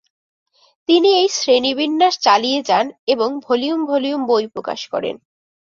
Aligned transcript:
তিনি 0.89 1.09
এই 1.13 1.27
শ্রেণীবিন্যাস 1.29 2.15
চালিয়ে 2.19 2.59
যান 2.63 2.85
এবং 3.07 3.29
ভলিউম 3.47 3.79
ভলিউম 3.85 4.21
বই 4.27 4.45
প্রকাশ 4.47 4.79
করেন। 4.87 5.15